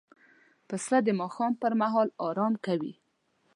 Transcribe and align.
پسه 0.67 0.97
د 1.03 1.07
ماښام 1.19 1.53
پر 1.61 1.73
مهال 1.81 2.07
آرام 2.27 2.53
کوي. 2.65 2.93